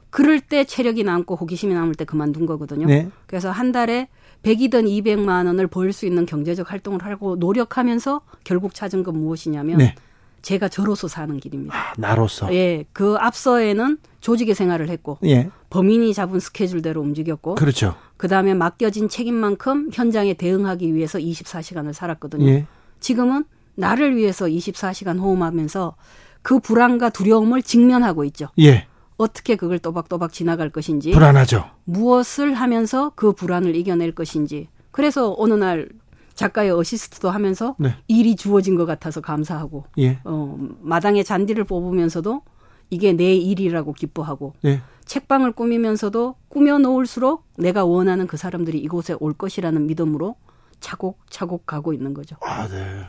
그럴 0.10 0.40
때 0.42 0.64
체력이 0.66 1.04
남고 1.04 1.36
호기심이 1.36 1.74
남을 1.74 1.96
때 1.96 2.04
그만둔 2.06 2.46
거거든요. 2.46 2.88
네. 2.88 3.10
그래서 3.28 3.50
한 3.52 3.72
달에 3.72 4.08
100이든 4.44 4.86
200만 5.04 5.46
원을 5.46 5.68
벌 5.68 5.92
수 5.94 6.06
있는 6.06 6.26
경제적 6.26 6.72
활동을 6.72 7.06
하고 7.06 7.36
노력하면서 7.36 8.22
결국 8.44 8.74
찾은 8.74 9.04
건 9.04 9.18
무엇이냐면 9.18 9.78
네. 9.78 9.96
제가 10.42 10.70
저로서 10.70 11.08
사는 11.08 11.38
길입니다. 11.40 11.76
아, 11.78 11.94
나로서. 11.98 12.52
예, 12.54 12.86
그 12.94 13.16
앞서에는 13.20 13.98
조직의 14.22 14.56
생활을 14.56 14.90
했고 14.90 15.20
예. 15.26 15.50
범인이 15.70 16.14
잡은 16.14 16.40
스케줄대로 16.40 17.02
움직였고 17.02 17.56
그렇죠. 17.56 17.96
그다음에 18.18 18.54
맡겨진 18.56 19.10
책임만큼 19.10 19.90
현장에 19.94 20.34
대응하기 20.34 20.96
위해서 20.96 21.20
24시간을 21.20 21.94
살았거든요. 21.94 22.48
예. 22.48 22.66
지금은 23.00 23.46
나를 23.76 24.16
위해서 24.16 24.46
24시간 24.46 25.20
호흡하면서 25.20 25.96
그 26.42 26.60
불안과 26.60 27.10
두려움을 27.10 27.62
직면하고 27.62 28.24
있죠. 28.26 28.48
예. 28.60 28.88
어떻게 29.22 29.56
그걸 29.56 29.80
또박또박 29.80 30.34
지나갈 30.34 30.70
것인지, 30.70 31.12
불안하죠. 31.12 31.66
무엇을 31.86 32.54
하면서 32.56 33.12
그 33.16 33.34
불안을 33.34 33.76
이겨낼 33.76 34.14
것인지. 34.14 34.68
그래서 34.92 35.36
어느 35.38 35.54
날 35.54 35.90
작가의 36.34 36.72
어시스트도 36.72 37.30
하면서 37.30 37.76
네. 37.78 37.96
일이 38.08 38.36
주어진 38.36 38.76
것 38.76 38.86
같아서 38.86 39.22
감사하고, 39.22 39.86
예. 40.00 40.20
어, 40.24 40.58
마당에 40.82 41.24
잔디를 41.24 41.66
뽑으면서도 41.66 42.42
이게 42.90 43.14
내 43.14 43.36
일이라고 43.36 43.94
기뻐하고, 43.94 44.54
예. 44.66 44.82
책방을 45.06 45.52
꾸미면서도 45.52 46.36
꾸며 46.48 46.80
놓을수록 46.80 47.46
내가 47.58 47.86
원하는 47.86 48.28
그 48.28 48.38
사람들이 48.38 48.80
이곳에 48.80 49.16
올 49.20 49.34
것이라는 49.34 49.86
믿음으로 49.88 50.36
차곡차곡 50.80 51.66
가고 51.66 51.94
있는 51.94 52.14
거죠. 52.14 52.38
아, 52.42 52.68
네. 52.68 53.06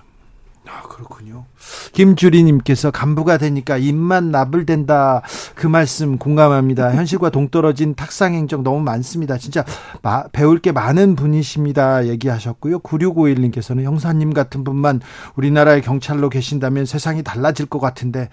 아, 0.68 0.82
그렇군요. 0.82 1.44
김주리님께서 1.92 2.90
간부가 2.90 3.38
되니까 3.38 3.78
입만 3.78 4.30
나불댄다. 4.30 5.22
그 5.54 5.66
말씀 5.66 6.18
공감합니다. 6.18 6.94
현실과 6.94 7.30
동떨어진 7.30 7.94
탁상 7.94 8.34
행정 8.34 8.62
너무 8.62 8.80
많습니다. 8.80 9.38
진짜 9.38 9.64
마- 10.02 10.26
배울 10.28 10.58
게 10.58 10.72
많은 10.72 11.14
분이십니다. 11.16 12.06
얘기하셨고요. 12.06 12.80
9651님께서는 12.80 13.82
형사님 13.82 14.32
같은 14.32 14.64
분만 14.64 15.00
우리나라의 15.36 15.82
경찰로 15.82 16.28
계신다면 16.30 16.86
세상이 16.86 17.22
달라질 17.22 17.66
것 17.66 17.78
같은데 17.80 18.28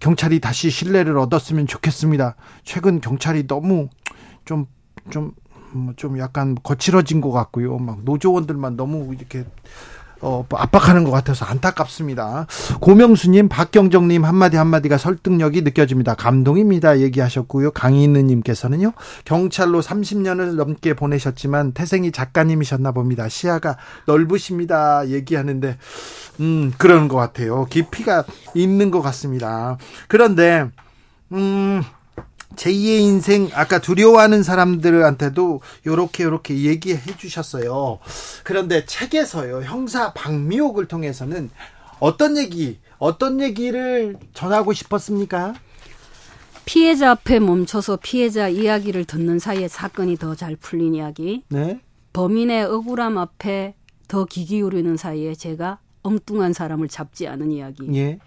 경찰이 0.00 0.40
다시 0.40 0.70
신뢰를 0.70 1.16
얻었으면 1.18 1.66
좋겠습니다. 1.66 2.36
최근 2.64 3.00
경찰이 3.00 3.46
너무 3.46 3.88
좀, 4.44 4.66
좀, 5.10 5.32
뭐좀 5.72 6.18
약간 6.18 6.56
거칠어진 6.62 7.20
것 7.20 7.30
같고요. 7.32 7.78
막 7.78 8.00
노조원들만 8.04 8.76
너무 8.76 9.14
이렇게 9.14 9.44
어, 10.20 10.46
압박하는 10.50 11.04
것 11.04 11.10
같아서 11.10 11.44
안타깝습니다. 11.44 12.46
고명수님, 12.80 13.48
박경정님 13.48 14.24
한마디 14.24 14.56
한마디가 14.56 14.98
설득력이 14.98 15.62
느껴집니다. 15.62 16.14
감동입니다. 16.14 17.00
얘기하셨고요. 17.00 17.72
강인우님께서는요, 17.72 18.92
경찰로 19.24 19.82
30년을 19.82 20.54
넘게 20.54 20.94
보내셨지만 20.94 21.72
태생이 21.72 22.12
작가님이셨나 22.12 22.92
봅니다. 22.92 23.28
시야가 23.28 23.76
넓으십니다. 24.06 25.08
얘기하는데, 25.08 25.76
음, 26.40 26.72
그런 26.78 27.08
것 27.08 27.16
같아요. 27.16 27.66
깊이가 27.66 28.24
있는 28.54 28.90
것 28.90 29.02
같습니다. 29.02 29.76
그런데, 30.08 30.66
음, 31.32 31.82
제2의 32.54 33.00
인생 33.00 33.50
아까 33.54 33.80
두려워하는 33.80 34.42
사람들한테도 34.42 35.60
요렇게 35.86 36.24
요렇게 36.24 36.62
얘기해 36.62 37.16
주셨어요. 37.18 37.98
그런데 38.44 38.86
책에서요. 38.86 39.62
형사 39.62 40.12
박미옥을 40.12 40.86
통해서는 40.88 41.50
어떤 42.00 42.36
얘기 42.38 42.78
어떤 42.98 43.40
얘기를 43.40 44.16
전하고 44.32 44.72
싶었습니까? 44.72 45.54
피해자 46.64 47.10
앞에 47.12 47.38
멈춰서 47.40 47.98
피해자 48.02 48.48
이야기를 48.48 49.04
듣는 49.04 49.38
사이에 49.38 49.68
사건이 49.68 50.16
더 50.16 50.34
잘 50.34 50.56
풀린 50.56 50.94
이야기. 50.94 51.42
네. 51.48 51.80
범인의 52.12 52.64
억울함 52.64 53.18
앞에 53.18 53.74
더 54.08 54.24
귀 54.24 54.44
기울이는 54.46 54.96
사이에 54.96 55.34
제가 55.34 55.78
엉뚱한 56.02 56.52
사람을 56.52 56.88
잡지 56.88 57.26
않은 57.28 57.52
이야기. 57.52 57.88
예. 57.94 58.18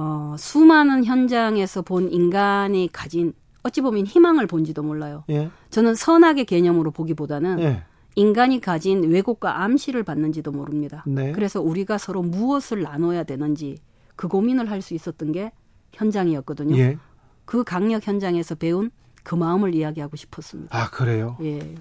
어, 0.00 0.36
수많은 0.38 1.04
현장에서 1.04 1.82
본 1.82 2.08
인간이 2.12 2.88
가진 2.92 3.32
어찌 3.64 3.80
보면 3.80 4.06
희망을 4.06 4.46
본지도 4.46 4.84
몰라요. 4.84 5.24
예. 5.28 5.50
저는 5.70 5.96
선악의 5.96 6.44
개념으로 6.44 6.92
보기보다는 6.92 7.58
예. 7.58 7.82
인간이 8.14 8.60
가진 8.60 9.10
왜곡과 9.10 9.62
암시를 9.62 10.04
받는지도 10.04 10.52
모릅니다. 10.52 11.02
네. 11.04 11.32
그래서 11.32 11.60
우리가 11.60 11.98
서로 11.98 12.22
무엇을 12.22 12.82
나눠야 12.82 13.24
되는지 13.24 13.78
그 14.14 14.28
고민을 14.28 14.70
할 14.70 14.82
수 14.82 14.94
있었던 14.94 15.32
게 15.32 15.50
현장이었거든요. 15.94 16.76
예. 16.78 16.96
그 17.44 17.64
강력 17.64 18.06
현장에서 18.06 18.54
배운 18.54 18.92
그 19.24 19.34
마음을 19.34 19.74
이야기하고 19.74 20.16
싶었습니다. 20.16 20.76
아, 20.76 20.90
그래요. 20.90 21.36
예, 21.42 21.74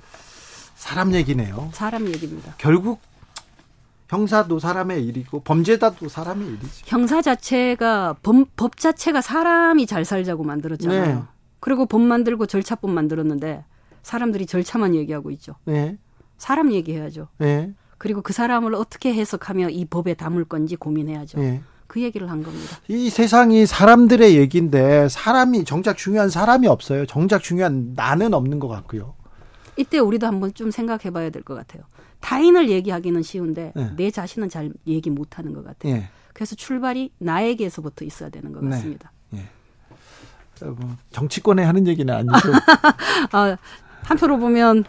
사람 0.75 1.13
얘기네요. 1.13 1.69
사람 1.71 2.07
얘기입니다. 2.07 2.55
결국 2.57 2.99
형사도 4.09 4.59
사람의 4.59 5.05
일이고 5.05 5.41
범죄자도 5.41 6.07
사람의 6.09 6.47
일이지. 6.47 6.83
형사 6.85 7.21
자체가 7.21 8.15
법, 8.23 8.47
법 8.55 8.77
자체가 8.77 9.21
사람이 9.21 9.85
잘 9.85 10.05
살자고 10.05 10.43
만들었잖아요. 10.43 11.15
네. 11.15 11.21
그리고 11.59 11.85
법 11.85 12.01
만들고 12.01 12.45
절차법 12.45 12.89
만들었는데 12.91 13.65
사람들이 14.03 14.45
절차만 14.45 14.95
얘기하고 14.95 15.31
있죠. 15.31 15.55
예. 15.67 15.97
사람 16.37 16.71
얘기해야죠. 16.71 17.27
예. 17.41 17.73
그리고 17.97 18.21
그 18.21 18.31
사람을 18.31 18.75
어떻게 18.75 19.13
해석하며 19.13 19.69
이 19.71 19.85
법에 19.85 20.13
담을 20.13 20.45
건지 20.45 20.75
고민해야죠. 20.75 21.41
예. 21.41 21.61
그 21.87 22.01
얘기를 22.01 22.29
한 22.29 22.43
겁니다. 22.43 22.77
이 22.87 23.09
세상이 23.09 23.65
사람들의 23.65 24.37
얘기인데 24.37 25.09
사람이 25.09 25.65
정작 25.65 25.97
중요한 25.97 26.29
사람이 26.29 26.67
없어요. 26.67 27.05
정작 27.05 27.41
중요한 27.41 27.93
나는 27.95 28.33
없는 28.33 28.59
것 28.59 28.67
같고요. 28.67 29.15
이때 29.77 29.97
우리도 29.99 30.27
한번 30.27 30.53
좀 30.53 30.69
생각해 30.71 31.11
봐야 31.11 31.29
될 31.29 31.43
것 31.43 31.55
같아요. 31.55 31.83
타인을 32.19 32.69
얘기하기는 32.69 33.21
쉬운데 33.21 33.71
네. 33.75 33.91
내 33.95 34.11
자신은 34.11 34.49
잘 34.49 34.71
얘기 34.87 35.09
못 35.09 35.37
하는 35.37 35.53
것 35.53 35.63
같아요. 35.63 35.93
예. 35.93 36.09
그래서 36.33 36.55
출발이 36.55 37.11
나에게서부터 37.17 38.05
있어야 38.05 38.29
되는 38.29 38.51
것 38.51 38.63
네. 38.63 38.71
같습니다. 38.71 39.11
어, 40.61 40.75
뭐 40.77 40.95
정치권에 41.11 41.63
하는 41.63 41.87
얘기는 41.87 42.11
아니고 42.13 42.33
아, 43.31 43.57
한표로 44.03 44.37
보면 44.39 44.85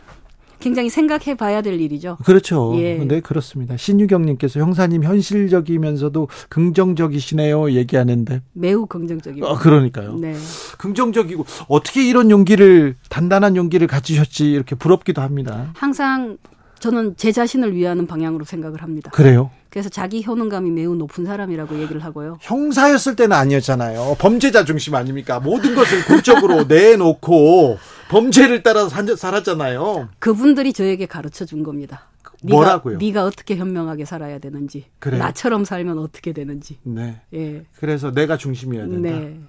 굉장히 0.61 0.91
생각해 0.91 1.37
봐야 1.37 1.63
될 1.63 1.81
일이죠. 1.81 2.17
그렇죠. 2.25 2.73
예. 2.79 2.97
네, 2.97 3.21
그렇습니다. 3.21 3.77
신유경님께서 3.77 4.59
형사님 4.59 5.05
현실적이면서도 5.05 6.29
긍정적이시네요. 6.49 7.71
얘기하는데. 7.73 8.43
매우 8.55 8.87
긍정적이고. 8.87 9.47
아, 9.47 9.57
그러니까요. 9.57 10.17
네. 10.17 10.35
긍정적이고 10.79 11.47
어떻게 11.69 12.09
이런 12.09 12.33
용기를 12.33 12.97
단단한 13.09 13.55
용기를 13.55 13.87
가지셨지 13.87 14.51
이렇게 14.51 14.75
부럽기도 14.75 15.23
합니다. 15.23 15.71
항상 15.77 16.39
저는 16.79 17.17
제 17.17 17.33
자신을 17.33 17.75
위하는 17.75 18.07
방향으로 18.07 18.45
생각을 18.45 18.83
합니다. 18.83 19.11
그래요? 19.13 19.51
그래서 19.71 19.89
자기 19.89 20.25
효능감이 20.25 20.71
매우 20.71 20.95
높은 20.95 21.25
사람이라고 21.27 21.79
얘기를 21.81 22.03
하고요. 22.05 22.39
형사였을 22.41 23.17
때는 23.17 23.37
아니었잖아요. 23.37 24.17
범죄자 24.19 24.65
중심 24.65 24.95
아닙니까? 24.95 25.41
모든 25.41 25.75
것을 25.75 26.05
공적으로 26.05 26.65
내놓고 26.69 27.79
범죄를 28.11 28.63
따라서 28.63 28.89
살았잖아요. 29.17 30.09
그분들이 30.19 30.73
저에게 30.73 31.07
가르쳐 31.07 31.45
준 31.45 31.63
겁니다. 31.63 32.07
뭐라고요? 32.43 32.99
네가 32.99 33.25
어떻게 33.25 33.57
현명하게 33.57 34.05
살아야 34.05 34.39
되는지, 34.39 34.85
그래요? 35.01 35.21
나처럼 35.21 35.65
살면 35.65 35.99
어떻게 35.99 36.33
되는지. 36.33 36.79
네. 36.85 37.21
예. 37.35 37.65
그래서 37.81 38.13
내가 38.13 38.37
중심이어야 38.37 38.87
된다. 38.87 39.11
네. 39.11 39.41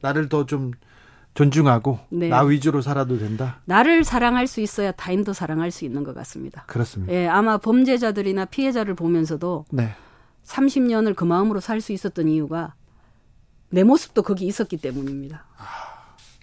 나를 0.00 0.28
더 0.28 0.46
좀 0.46 0.70
존중하고 1.38 2.00
네. 2.08 2.28
나 2.28 2.40
위주로 2.42 2.82
살아도 2.82 3.16
된다. 3.16 3.60
나를 3.64 4.02
사랑할 4.02 4.48
수 4.48 4.60
있어야 4.60 4.90
타인도 4.90 5.32
사랑할 5.32 5.70
수 5.70 5.84
있는 5.84 6.02
것 6.02 6.12
같습니다. 6.16 6.64
그렇습니다. 6.66 7.12
예, 7.12 7.28
아마 7.28 7.58
범죄자들이나 7.58 8.46
피해자를 8.46 8.94
보면서도 8.94 9.64
네. 9.70 9.90
30년을 10.44 11.14
그 11.14 11.24
마음으로 11.24 11.60
살 11.60 11.80
수 11.80 11.92
있었던 11.92 12.26
이유가 12.26 12.74
내 13.70 13.84
모습도 13.84 14.22
거기 14.22 14.46
있었기 14.46 14.78
때문입니다. 14.78 15.44
아, 15.58 15.62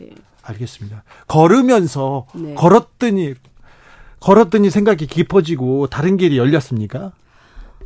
예. 0.01 0.11
알겠습니다. 0.43 1.03
걸으면서 1.27 2.27
네. 2.33 2.53
걸었더니 2.53 3.33
걸었더니 4.21 4.69
생각이 4.69 5.07
깊어지고 5.07 5.87
다른 5.87 6.15
길이 6.15 6.37
열렸습니까? 6.37 7.11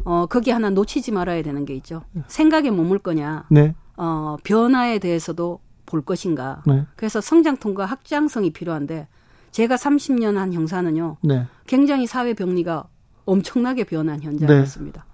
어, 0.05 0.27
거기 0.27 0.51
하나 0.51 0.69
놓치지 0.69 1.11
말아야 1.11 1.41
되는 1.41 1.65
게 1.65 1.73
있죠. 1.75 2.03
생각에 2.27 2.69
머물 2.69 2.99
거냐. 2.99 3.45
네. 3.49 3.73
어, 3.97 4.37
변화에 4.43 4.99
대해서도 4.99 5.59
볼 5.89 6.01
것인가. 6.01 6.61
네. 6.65 6.85
그래서 6.95 7.19
성장통과 7.19 7.85
확장성이 7.85 8.51
필요한데 8.51 9.07
제가 9.51 9.75
30년 9.75 10.35
한 10.35 10.53
형사는요. 10.53 11.17
네. 11.21 11.45
굉장히 11.65 12.05
사회 12.05 12.33
병리가 12.33 12.85
엄청나게 13.25 13.83
변한 13.83 14.21
현장이었습니다. 14.21 15.03
네. 15.03 15.09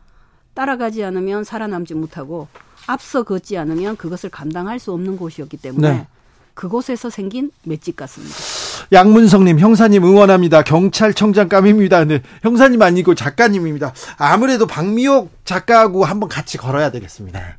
따라가지 0.53 1.03
않으면 1.03 1.43
살아남지 1.43 1.95
못하고 1.95 2.47
앞서 2.87 3.23
걷지 3.23 3.57
않으면 3.57 3.95
그것을 3.97 4.29
감당할 4.29 4.79
수 4.79 4.91
없는 4.91 5.17
곳이었기 5.17 5.57
때문에 5.57 5.89
네. 5.89 6.07
그곳에서 6.53 7.09
생긴 7.09 7.51
맷집 7.63 7.95
같습니다. 7.95 8.35
양문성님, 8.91 9.59
형사님 9.59 10.03
응원합니다. 10.03 10.61
경찰청장 10.63 11.49
감입니다. 11.49 12.05
네, 12.05 12.21
형사님 12.43 12.81
아니고 12.81 13.15
작가님입니다. 13.15 13.93
아무래도 14.17 14.67
박미옥 14.67 15.31
작가하고 15.43 16.05
한번 16.05 16.29
같이 16.29 16.57
걸어야 16.57 16.91
되겠습니다. 16.91 17.57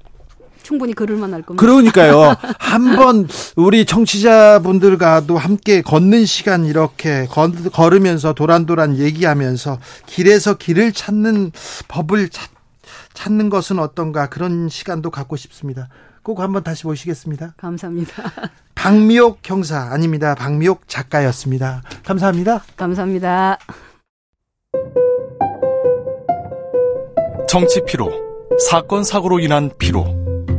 충분히 0.66 0.94
걸을 0.94 1.16
만 1.16 1.32
할 1.32 1.42
겁니다. 1.42 1.60
그러니까요. 1.64 2.34
한번 2.58 3.28
우리 3.54 3.84
청취자분들과도 3.86 5.38
함께 5.38 5.80
걷는 5.80 6.26
시간 6.26 6.64
이렇게 6.66 7.28
걸으면서 7.72 8.32
도란도란 8.32 8.98
얘기하면서 8.98 9.78
길에서 10.06 10.54
길을 10.54 10.92
찾는 10.92 11.52
법을 11.86 12.30
찾, 12.30 12.50
찾는 13.14 13.48
것은 13.48 13.78
어떤가 13.78 14.28
그런 14.28 14.68
시간도 14.68 15.10
갖고 15.10 15.36
싶습니다. 15.36 15.88
꼭 16.24 16.40
한번 16.40 16.64
다시 16.64 16.84
모시겠습니다. 16.84 17.54
감사합니다. 17.56 18.12
박미옥 18.74 19.38
형사 19.44 19.78
아닙니다. 19.92 20.34
박미옥 20.34 20.88
작가였습니다. 20.88 21.82
감사합니다. 22.04 22.64
감사합니다. 22.76 23.58
정치 27.48 27.80
피로, 27.86 28.10
사건 28.68 29.04
사고로 29.04 29.38
인한 29.38 29.70
피로, 29.78 30.25